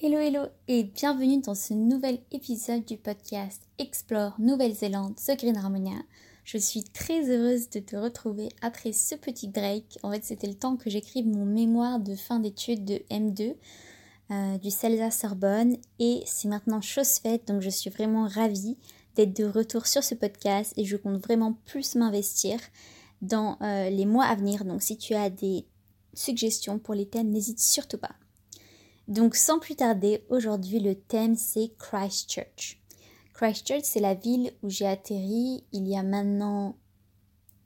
[0.00, 5.96] Hello hello et bienvenue dans ce nouvel épisode du podcast Explore Nouvelle-Zélande, The Green Harmonia.
[6.44, 9.98] Je suis très heureuse de te retrouver après ce petit break.
[10.04, 13.56] En fait, c'était le temps que j'écrive mon mémoire de fin d'études de M2
[14.30, 18.76] euh, du CELSA Sorbonne et c'est maintenant chose faite donc je suis vraiment ravie
[19.16, 22.60] d'être de retour sur ce podcast et je compte vraiment plus m'investir
[23.20, 24.64] dans euh, les mois à venir.
[24.64, 25.66] Donc si tu as des
[26.14, 28.14] suggestions pour les thèmes, n'hésite surtout pas.
[29.08, 32.80] Donc sans plus tarder, aujourd'hui le thème c'est Christchurch.
[33.32, 36.76] Christchurch c'est la ville où j'ai atterri il y a maintenant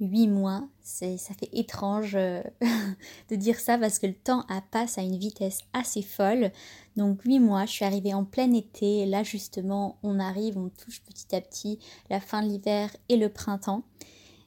[0.02, 0.69] 8 mois.
[0.83, 2.43] Ça fait étrange euh,
[3.30, 6.52] de dire ça parce que le temps passe à une vitesse assez folle.
[6.97, 9.07] Donc 8 mois, je suis arrivée en plein été.
[9.07, 13.29] Là justement, on arrive, on touche petit à petit la fin de l'hiver et le
[13.29, 13.83] printemps.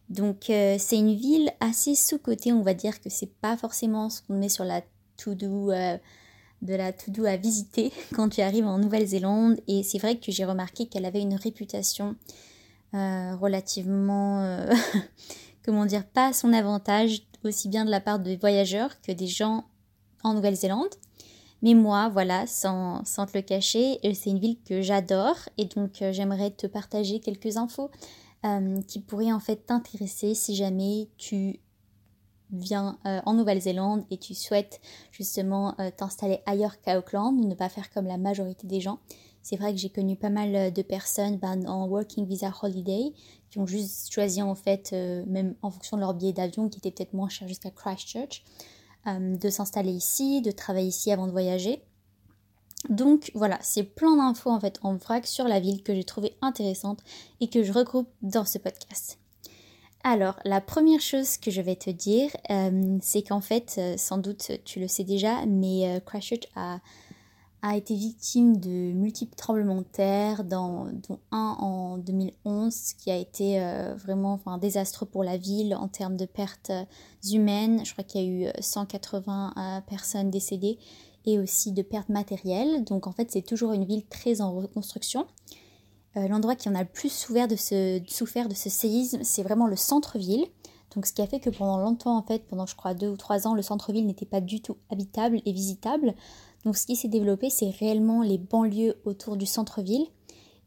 [0.09, 4.21] Donc euh, c'est une ville assez sous-cotée, on va dire que c'est pas forcément ce
[4.21, 4.81] qu'on met sur la
[5.17, 5.97] to-do euh,
[6.61, 9.59] de la to-do à visiter quand tu arrives en Nouvelle-Zélande.
[9.67, 12.15] Et c'est vrai que j'ai remarqué qu'elle avait une réputation
[12.93, 14.73] euh, relativement, euh,
[15.65, 19.27] comment dire, pas à son avantage, aussi bien de la part des voyageurs que des
[19.27, 19.65] gens
[20.23, 20.89] en Nouvelle-Zélande.
[21.61, 25.65] Mais moi, voilà, sans, sans te le cacher, euh, c'est une ville que j'adore et
[25.65, 27.89] donc j'aimerais te partager quelques infos
[28.87, 31.61] qui pourraient en fait t'intéresser si jamais tu
[32.59, 37.69] viens euh, en Nouvelle-Zélande et tu souhaites justement euh, t'installer ailleurs qu'à Auckland, ne pas
[37.69, 38.99] faire comme la majorité des gens.
[39.41, 43.13] C'est vrai que j'ai connu pas mal euh, de personnes ben, en Working Visa Holiday
[43.49, 46.91] qui ont juste choisi en fait, même en fonction de leur billet d'avion qui était
[46.91, 48.43] peut-être moins cher jusqu'à Christchurch,
[49.05, 51.81] de s'installer ici, de travailler ici avant de voyager.
[52.89, 56.35] Donc voilà, c'est plein d'infos en fait en vrac sur la ville que j'ai trouvé
[56.41, 56.99] intéressante
[57.39, 59.19] et que je regroupe dans ce podcast.
[60.07, 64.19] Alors, la première chose que je vais te dire, euh, c'est qu'en fait, euh, sans
[64.19, 66.79] doute tu le sais déjà, mais euh,
[67.63, 70.91] a, été victime de multiples tremblements de terre, dont
[71.31, 73.59] un en 2011 qui a été
[73.97, 76.71] vraiment enfin, désastreux pour la ville en termes de pertes
[77.27, 77.83] humaines.
[77.83, 80.77] Je crois qu'il y a eu 180 personnes décédées
[81.25, 82.83] et aussi de pertes matérielles.
[82.83, 85.25] Donc en fait, c'est toujours une ville très en reconstruction.
[86.17, 90.45] Euh, l'endroit qui en a le plus souffert de ce, séisme, c'est vraiment le centre-ville.
[90.95, 93.17] Donc ce qui a fait que pendant longtemps, en fait, pendant je crois deux ou
[93.17, 96.13] trois ans, le centre-ville n'était pas du tout habitable et visitable.
[96.63, 100.05] Donc ce qui s'est développé, c'est réellement les banlieues autour du centre-ville.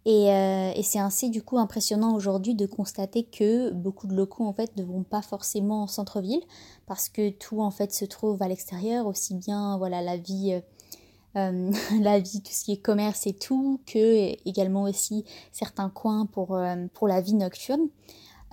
[0.04, 4.52] Et, euh, c'est ainsi du coup impressionnant aujourd'hui de constater que beaucoup de locaux en
[4.52, 6.42] fait ne vont pas forcément en centre-ville
[6.86, 10.62] parce que tout en fait se trouve à l'extérieur, aussi bien voilà la vie
[11.36, 16.26] euh, la vie, tout ce qui est commerce et tout, que également aussi certains coins
[16.26, 17.88] pour, euh, pour la vie nocturne.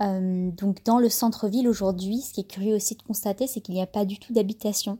[0.02, 3.74] Euh, donc dans le centre-ville aujourd'hui, ce qui est curieux aussi de constater, c'est qu'il
[3.74, 4.98] n'y a pas du tout d'habitation.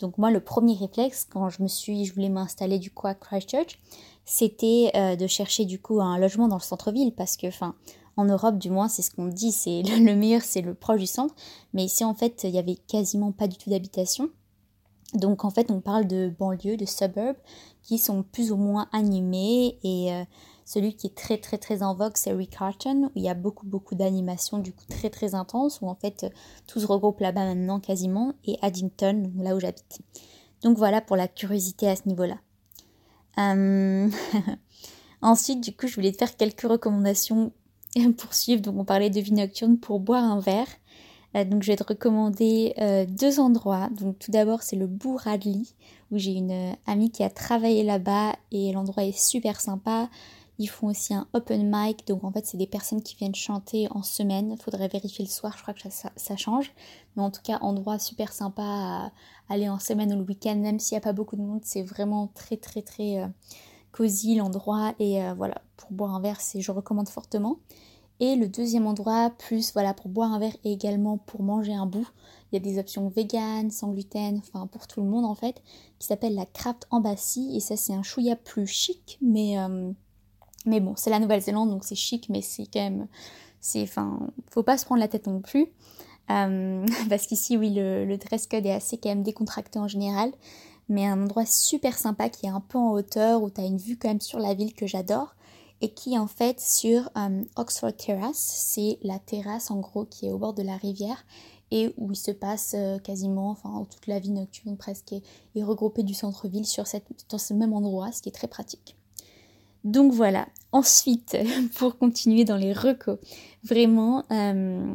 [0.00, 3.14] Donc moi, le premier réflexe quand je me suis, je voulais m'installer du coup à
[3.14, 3.78] Christchurch,
[4.24, 7.46] c'était de chercher du coup un logement dans le centre-ville parce que,
[8.16, 11.06] en Europe du moins, c'est ce qu'on dit, c'est le meilleur, c'est le proche du
[11.06, 11.36] centre.
[11.72, 14.28] Mais ici en fait, il y avait quasiment pas du tout d'habitation.
[15.14, 17.36] Donc en fait, on parle de banlieues, de suburbs
[17.82, 20.24] qui sont plus ou moins animés et euh,
[20.64, 23.66] celui qui est très très très en vogue, c'est Riccarton où il y a beaucoup
[23.66, 26.32] beaucoup d'animations du coup très très intenses où en fait
[26.66, 30.00] tout se regroupe là-bas maintenant quasiment et Addington, là où j'habite.
[30.62, 32.38] Donc voilà pour la curiosité à ce niveau-là.
[33.38, 34.08] Euh,
[35.22, 37.52] ensuite, du coup, je voulais te faire quelques recommandations
[38.18, 38.62] pour suivre.
[38.62, 40.68] Donc on parlait de vie nocturne pour boire un verre.
[41.36, 43.88] Euh, donc je vais te recommander euh, deux endroits.
[43.90, 45.62] Donc tout d'abord c'est le Radley
[46.10, 50.08] où j'ai une euh, amie qui a travaillé là-bas et l'endroit est super sympa.
[50.58, 53.88] Ils font aussi un open mic, donc en fait c'est des personnes qui viennent chanter
[53.90, 54.56] en semaine.
[54.58, 56.72] Faudrait vérifier le soir, je crois que ça, change.
[57.16, 59.12] Mais en tout cas, endroit super sympa à
[59.48, 61.82] aller en semaine ou le week-end, même s'il n'y a pas beaucoup de monde, c'est
[61.82, 63.28] vraiment très très très
[63.92, 64.94] cosy l'endroit.
[65.00, 67.58] Et voilà, pour boire un verre, je recommande fortement.
[68.22, 71.86] Et le deuxième endroit, plus voilà pour boire un verre et également pour manger un
[71.86, 72.06] bout,
[72.52, 75.60] il y a des options vegan, sans gluten, enfin pour tout le monde en fait,
[75.98, 77.50] qui s'appelle la Craft Embassy.
[77.56, 79.90] Et ça c'est un chouïa plus chic, mais, euh,
[80.66, 83.08] mais bon, c'est la Nouvelle-Zélande donc c'est chic, mais c'est quand même.
[83.60, 84.20] C'est, enfin,
[84.52, 85.66] faut pas se prendre la tête non plus.
[86.30, 90.30] Euh, parce qu'ici, oui, le, le, dress code est assez quand même décontracté en général.
[90.88, 93.78] Mais un endroit super sympa qui est un peu en hauteur, où tu as une
[93.78, 95.34] vue quand même sur la ville que j'adore
[95.82, 100.30] et qui en fait sur euh, Oxford Terrace, c'est la terrasse en gros qui est
[100.30, 101.24] au bord de la rivière
[101.72, 106.04] et où il se passe euh, quasiment, enfin toute la vie nocturne presque est, regroupée
[106.04, 106.84] du centre-ville sur
[107.28, 108.96] dans ce même endroit, ce qui est très pratique.
[109.82, 110.46] Donc voilà.
[110.70, 111.36] Ensuite,
[111.76, 113.18] pour continuer dans les recos,
[113.64, 114.94] vraiment, euh,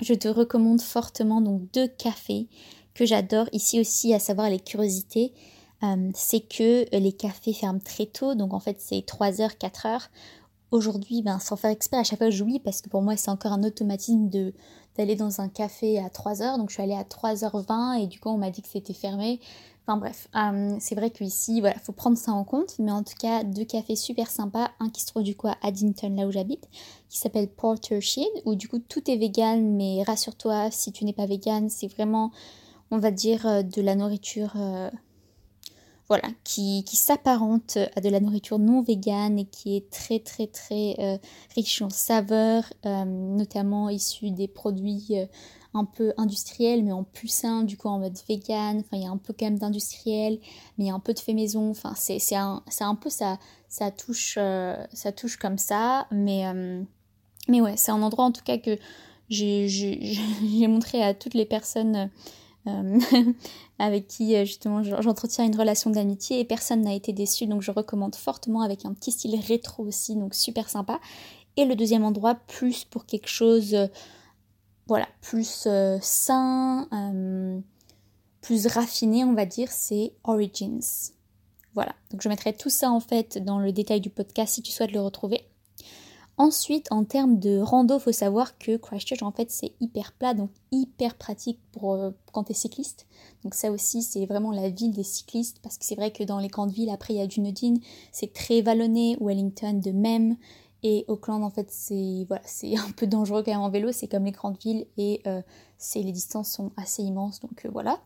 [0.00, 2.48] je te recommande fortement donc deux cafés
[2.94, 5.32] que j'adore ici aussi, à savoir les curiosités.
[6.14, 10.08] C'est que les cafés ferment très tôt, donc en fait c'est 3h, 4h.
[10.70, 13.52] Aujourd'hui, ben, sans faire exprès, à chaque fois j'oublie parce que pour moi c'est encore
[13.52, 14.52] un automatisme de
[14.96, 18.30] d'aller dans un café à 3h, donc je suis allée à 3h20 et du coup
[18.30, 19.40] on m'a dit que c'était fermé.
[19.88, 22.78] Enfin bref, euh, c'est vrai qu'ici, voilà, faut prendre ça en compte.
[22.78, 24.70] Mais en tout cas, deux cafés super sympas.
[24.80, 26.68] Un qui se trouve du coup à Addington, là où j'habite,
[27.08, 29.76] qui s'appelle Porter Shade, où du coup tout est vegan.
[29.76, 32.32] Mais rassure-toi, si tu n'es pas vegan, c'est vraiment,
[32.90, 34.52] on va dire, euh, de la nourriture...
[34.56, 34.90] Euh,
[36.08, 40.46] voilà, qui, qui s'apparente à de la nourriture non végane et qui est très très
[40.46, 41.20] très
[41.54, 45.14] riche en saveurs, notamment issue des produits
[45.74, 48.78] un peu industriel, mais en plus sain, du coup en mode vegan.
[48.78, 50.38] Enfin, il y a un peu quand même d'industriel,
[50.76, 51.70] mais il y a un peu de fait maison.
[51.70, 53.38] Enfin, c'est, un, un peu ça,
[53.68, 56.06] ça touche, euh, ça touche comme ça.
[56.10, 56.82] Mais, euh,
[57.48, 58.78] mais ouais, c'est un endroit en tout cas que
[59.28, 59.68] j'ai,
[60.68, 62.06] montré à toutes les personnes euh,
[63.78, 67.46] avec qui justement j'entretiens une relation d'amitié et personne n'a été déçu.
[67.46, 71.00] Donc je recommande fortement avec un petit style rétro aussi, donc super sympa.
[71.56, 73.88] Et le deuxième endroit, plus pour quelque chose
[74.88, 77.60] voilà, plus euh, sain, euh,
[78.40, 81.12] plus raffiné, on va dire, c'est Origins.
[81.74, 84.72] Voilà, donc je mettrai tout ça en fait dans le détail du podcast si tu
[84.72, 85.42] souhaites le retrouver.
[86.38, 90.50] Ensuite, en termes de rando, faut savoir que Christchurch, en fait, c'est hyper plat, donc
[90.70, 93.08] hyper pratique pour euh, quand tu es cycliste.
[93.42, 96.38] Donc ça aussi, c'est vraiment la ville des cyclistes, parce que c'est vrai que dans
[96.38, 97.74] les grandes villes, après, il y a Dunedin,
[98.12, 100.36] c'est très vallonné, Wellington de même,
[100.84, 103.90] et Auckland, en fait, c'est voilà, c'est un peu dangereux quand même en vélo.
[103.90, 105.42] C'est comme les grandes villes et euh,
[105.96, 107.40] les distances sont assez immenses.
[107.40, 108.00] Donc euh, voilà.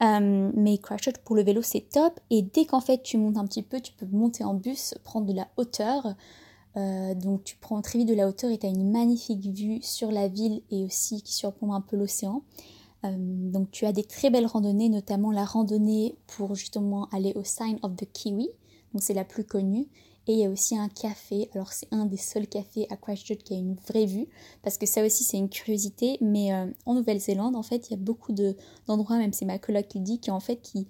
[0.00, 2.18] Mais Christchurch pour le vélo, c'est top.
[2.30, 5.26] Et dès qu'en fait tu montes un petit peu, tu peux monter en bus, prendre
[5.26, 6.14] de la hauteur.
[6.74, 10.10] Donc tu prends très vite de la hauteur et tu as une magnifique vue sur
[10.10, 12.42] la ville et aussi qui surplombe un peu l'océan.
[13.04, 17.78] donc tu as des très belles randonnées, notamment la randonnée pour justement aller au Sign
[17.82, 18.48] of the Kiwi.
[18.92, 19.88] Donc c'est la plus connue.
[20.28, 23.42] Et il y a aussi un café, alors c'est un des seuls cafés à Christchurch
[23.42, 24.28] qui a une vraie vue,
[24.62, 27.94] parce que ça aussi c'est une curiosité, mais euh, en Nouvelle-Zélande en fait il y
[27.94, 28.32] a beaucoup
[28.86, 30.86] d'endroits, même c'est ma coloc qui dit, fait qui,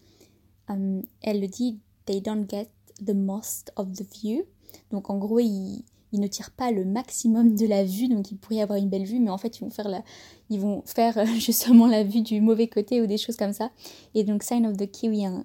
[0.69, 2.69] euh, elle le dit, they don't get
[3.03, 4.45] the most of the view.
[4.91, 8.61] Donc en gros ils, ne tirent pas le maximum de la vue, donc ils pourraient
[8.61, 10.03] avoir une belle vue, mais en fait ils vont faire, la,
[10.51, 13.71] ils vont faire euh, justement la vue du mauvais côté ou des choses comme ça.
[14.15, 15.45] Et donc Sign of the Kiwi, un,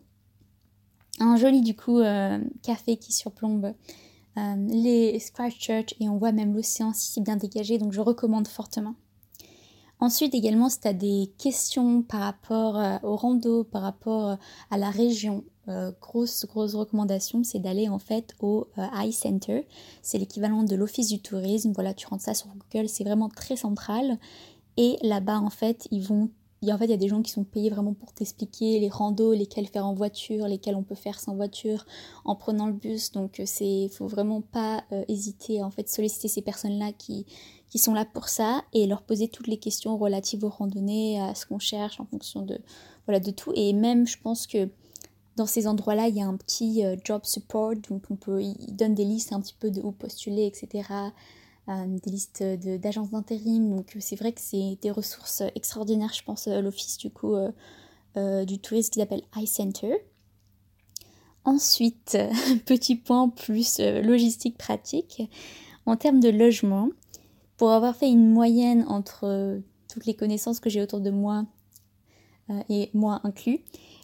[1.20, 3.74] un joli du coup euh, café qui surplombe
[4.38, 5.20] euh, les
[5.60, 8.96] Church et on voit même l'océan si bien dégagé donc je recommande fortement.
[10.00, 14.38] Ensuite également si tu as des questions par rapport euh, au rando, par rapport
[14.70, 15.44] à la région,
[16.02, 19.68] grosse grosse recommandation c'est d'aller en fait au Eye Center,
[20.02, 23.56] c'est l'équivalent de l'office du tourisme, voilà tu rentres ça sur Google, c'est vraiment très
[23.56, 24.18] central
[24.78, 26.30] et là-bas en fait ils vont
[26.66, 29.34] en fait, il y a des gens qui sont payés vraiment pour t'expliquer les randos,
[29.34, 31.86] lesquels faire en voiture, lesquels on peut faire sans voiture,
[32.26, 33.12] en prenant le bus.
[33.12, 37.26] Donc, euh, c'est, faut vraiment pas euh, hésiter à en fait solliciter ces personnes-là qui,
[37.70, 41.36] qui sont là pour ça et leur poser toutes les questions relatives aux randonnées, à
[41.36, 42.60] ce qu'on cherche en fonction de,
[43.06, 43.52] voilà, de tout.
[43.56, 44.70] Et même, je pense que
[45.38, 48.76] dans ces endroits-là, il y a un petit euh, job support, donc on peut, ils
[48.76, 50.90] donnent des listes un petit peu de où postuler, etc.
[51.70, 53.70] Euh, des listes d'agences d'intérim.
[53.70, 57.36] Donc c'est vrai que c'est des ressources extraordinaires, je pense, l'office du coup
[58.18, 59.98] euh, du tourisme qui s'appelle iCenter.
[61.44, 62.18] Ensuite,
[62.66, 65.22] petit point plus euh, logistique pratique,
[65.86, 66.90] en termes de logement,
[67.58, 71.46] pour avoir fait une moyenne entre toutes les connaissances que j'ai autour de moi
[72.70, 73.60] et moi inclus,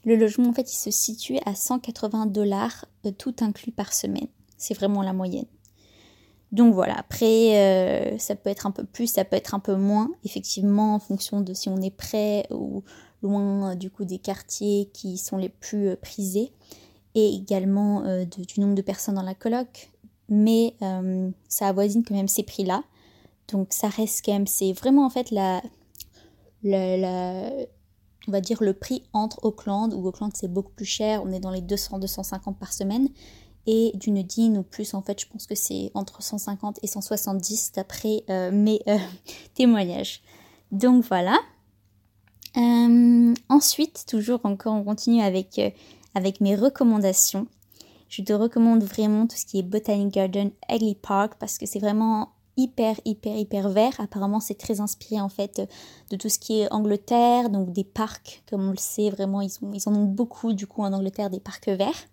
[0.06, 2.86] le logement en fait il se situe à 180 dollars
[3.18, 4.28] tout inclus par semaine.
[4.58, 5.46] C'est vraiment la moyenne.
[6.54, 9.76] Donc voilà, après, euh, ça peut être un peu plus, ça peut être un peu
[9.76, 12.84] moins, effectivement, en fonction de si on est près ou
[13.24, 16.52] loin euh, du coup des quartiers qui sont les plus euh, prisés,
[17.16, 19.92] et également du nombre de personnes dans la coloc.
[20.30, 20.76] Mais
[21.48, 22.84] ça avoisine quand même ces prix-là.
[23.52, 25.62] Donc ça reste quand même, c'est vraiment en fait la,
[28.28, 31.40] on va dire le prix entre Auckland, où Auckland c'est beaucoup plus cher, on est
[31.40, 33.10] dans les 200-250 par semaine,
[33.66, 37.72] et d'une dîne ou plus en fait je pense que c'est entre 150 et 170
[37.74, 38.98] d'après euh, mes euh,
[39.54, 40.22] témoignages.
[40.72, 41.38] Donc voilà.
[42.56, 45.60] Euh, ensuite toujours encore on continue avec
[46.14, 47.48] avec mes recommandations.
[48.10, 51.80] Je te recommande vraiment tout ce qui est Botanic Garden Hagley Park parce que c'est
[51.80, 55.62] vraiment hyper hyper hyper vert apparemment c'est très inspiré en fait
[56.12, 59.52] de tout ce qui est Angleterre donc des parcs comme on le sait vraiment ils,
[59.62, 62.08] ont, ils en ont beaucoup du coup en Angleterre des parcs verts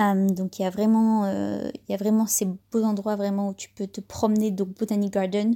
[0.00, 3.48] euh, donc il y a vraiment, euh, il y a vraiment ces beaux endroits vraiment
[3.48, 4.50] où tu peux te promener.
[4.50, 5.54] Donc Botanic Garden,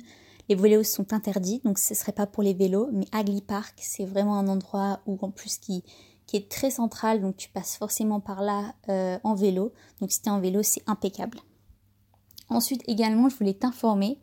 [0.49, 2.89] les vélos sont interdits, donc ce serait pas pour les vélos.
[2.93, 5.85] Mais Hagley Park, c'est vraiment un endroit où en plus qui,
[6.27, 9.73] qui est très central, donc tu passes forcément par là euh, en vélo.
[10.01, 11.39] Donc si tu es en vélo, c'est impeccable.
[12.53, 14.19] Ensuite également, je voulais t'informer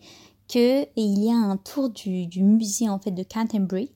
[0.48, 3.91] que il y a un tour du, musée en fait de Canterbury,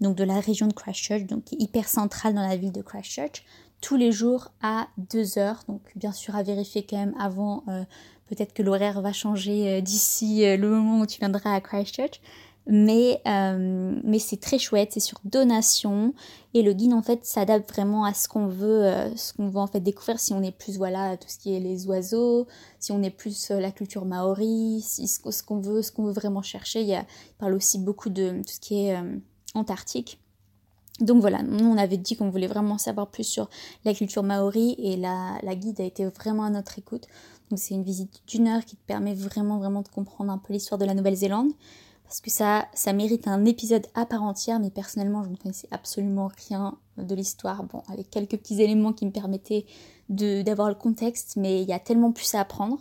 [0.00, 3.44] donc de la région de Christchurch, donc hyper central dans la ville de Christchurch,
[3.80, 5.62] tous les jours à 2 heures.
[5.68, 7.84] Donc bien sûr à vérifier quand même avant, euh,
[8.28, 12.20] peut-être que l'horaire va changer euh, d'ici le moment où tu viendras à Christchurch
[12.70, 16.12] mais, euh, mais c'est très chouette, c'est sur donation
[16.52, 19.58] et le guide en fait s'adapte vraiment à ce qu'on veut, euh, ce qu'on veut
[19.58, 22.46] en fait découvrir si on est plus voilà tout ce qui est les oiseaux,
[22.78, 26.12] si on est plus euh, la culture maori, si, ce qu'on veut, ce qu'on veut
[26.12, 26.82] vraiment chercher.
[26.82, 27.04] Il,
[27.38, 28.98] parle aussi beaucoup de tout ce qui est
[29.54, 30.20] antarctique.
[31.00, 33.48] Donc voilà, nous on avait dit qu'on voulait vraiment savoir plus sur
[33.84, 37.06] la culture maori et la, la guide a été vraiment à notre écoute.
[37.48, 40.52] Donc c'est une visite d'une heure qui te permet vraiment vraiment de comprendre un peu
[40.52, 41.52] l'histoire de la Nouvelle-Zélande
[42.08, 45.68] parce que ça, ça mérite un épisode à part entière, mais personnellement, je ne connaissais
[45.70, 47.64] absolument rien de l'histoire.
[47.64, 49.66] Bon, avec quelques petits éléments qui me permettaient
[50.08, 52.78] d'avoir le contexte, mais il y a tellement plus à apprendre.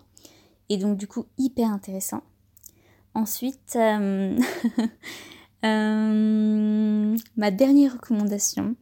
[0.69, 2.21] Et donc, du coup, hyper intéressant.
[3.15, 4.39] Ensuite, euh,
[5.65, 8.77] euh, ma dernière recommandation,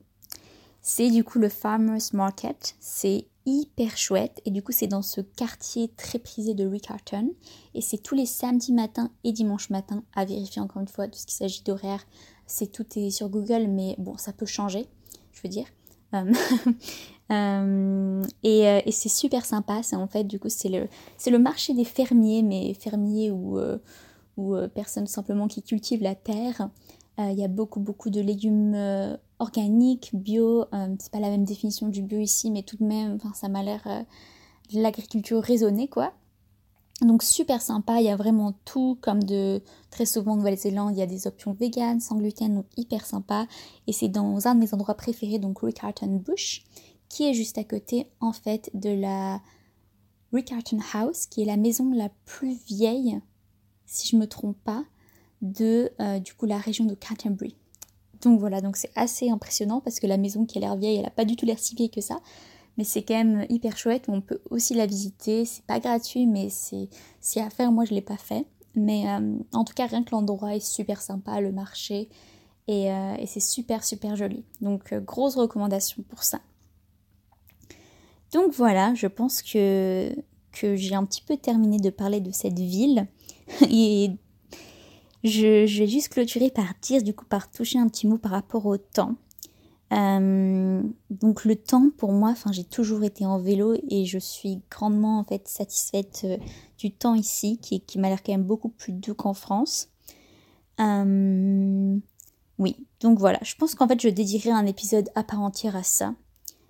[0.83, 2.75] c'est du coup le Farmers Market.
[2.79, 4.41] C'est hyper chouette.
[4.45, 7.31] Et du coup c'est dans ce quartier très prisé de Riccarton
[7.73, 11.25] et c'est tous les samedis matins et dimanches matin à vérifier encore une fois ce
[11.25, 12.05] qu'il s'agit d'horaire
[12.47, 14.87] c'est tout est sur Google mais bon ça peut changer
[15.35, 15.67] je veux dire.
[16.13, 16.31] Euh,
[17.31, 19.83] euh, et, euh, et c'est super sympa.
[19.83, 20.87] C'est en fait du coup c'est le
[21.29, 23.59] le marché des fermiers mais fermiers ou
[24.73, 26.69] personnes simplement qui cultivent la terre
[27.17, 28.75] il y a beaucoup beaucoup de légumes
[29.39, 33.19] organique, bio, euh, c'est pas la même définition du bio ici, mais tout de même,
[33.33, 34.03] ça m'a l'air euh,
[34.73, 36.13] de l'agriculture raisonnée, quoi.
[37.01, 40.99] Donc super sympa, il y a vraiment tout, comme de très souvent en Nouvelle-Zélande, il
[40.99, 43.47] y a des options véganes, sans gluten, donc hyper sympa.
[43.87, 46.63] Et c'est dans un de mes endroits préférés, donc Riccarton Bush,
[47.09, 49.41] qui est juste à côté en fait de la
[50.31, 53.19] Riccarton House, qui est la maison la plus vieille,
[53.85, 54.85] si je me trompe pas,
[55.41, 57.55] de euh, du coup la région de Canterbury.
[58.21, 61.05] Donc voilà, donc c'est assez impressionnant parce que la maison qui a l'air vieille, elle
[61.05, 62.19] a pas du tout l'air si vieille que ça.
[62.77, 65.45] Mais c'est quand même hyper chouette, on peut aussi la visiter.
[65.45, 67.71] C'est pas gratuit, mais c'est à faire.
[67.71, 68.45] Moi, je l'ai pas fait.
[68.75, 72.09] Mais euh, en tout cas, rien que l'endroit est super sympa, le marché.
[72.67, 74.43] Et, euh, c'est super, super joli.
[74.59, 76.41] Donc, grosse recommandation pour ça.
[78.33, 80.13] Donc voilà, je pense que,
[80.51, 83.07] que j'ai un petit peu terminé de parler de cette ville.
[83.69, 84.11] et
[85.25, 88.65] je, vais juste clôturer par dire, du coup, par toucher un petit mot par rapport
[88.65, 89.15] au temps.
[89.93, 94.61] Euh, donc le temps pour moi, enfin j'ai toujours été en vélo et je suis
[94.71, 96.37] grandement en fait satisfaite euh,
[96.79, 99.89] du temps ici qui, m'a l'air quand même beaucoup plus doux qu'en France.
[100.79, 101.97] Euh,
[102.57, 105.83] oui, donc voilà, je pense qu'en fait je dédierai un épisode à part entière à
[105.83, 106.15] ça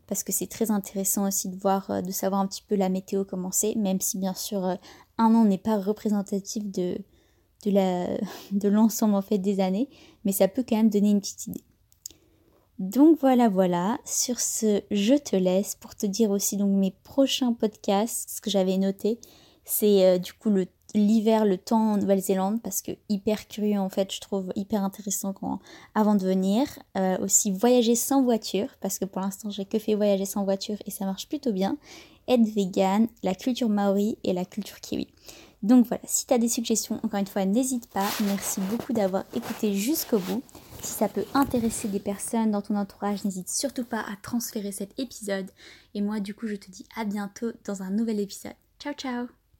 [0.07, 3.24] parce que c'est très intéressant aussi de voir, de savoir un petit peu la météo
[3.24, 4.77] commencer, même si bien sûr
[5.17, 6.97] un an n'est pas représentatif de,
[7.72, 9.89] de, l'ensemble en fait des années,
[10.24, 11.63] mais ça peut quand même donner une petite idée.
[12.79, 13.98] Donc voilà, voilà.
[14.03, 18.29] Sur ce, je te laisse pour te dire aussi donc mes prochains podcasts.
[18.29, 19.19] Ce que j'avais noté,
[19.63, 20.51] c'est euh, du coup
[20.93, 25.34] l'hiver, le temps en Nouvelle-Zélande parce que hyper curieux en fait, je trouve hyper intéressant
[25.93, 26.67] avant de venir.
[26.98, 30.77] Euh, aussi voyager sans voiture parce que pour l'instant j'ai que fait voyager sans voiture
[30.86, 31.77] et ça marche plutôt bien.
[32.27, 35.07] Être vegan, la culture maori et la culture kiwi.
[35.65, 38.07] Donc voilà, si tu as des suggestions, encore une fois, n'hésite pas.
[38.25, 40.43] Merci beaucoup d'avoir écouté jusqu'au bout.
[40.84, 44.98] Si ça peut intéresser des personnes dans ton entourage, n'hésite surtout pas à transférer cet
[45.00, 45.50] épisode.
[45.95, 48.53] Et moi, du coup, je te dis à bientôt dans un nouvel épisode.
[48.79, 49.44] Ciao, ciao